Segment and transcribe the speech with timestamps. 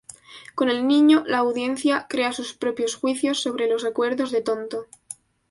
[0.55, 4.87] Con el niño, la audiencia crea sus propios juicios sobre los recuerdos de Tonto.